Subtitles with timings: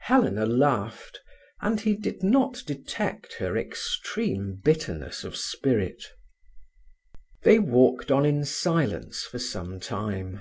[0.00, 1.20] Helena laughed,
[1.60, 6.06] and he did not detect her extreme bitterness of spirit.
[7.44, 10.40] They walked on in silence for some time.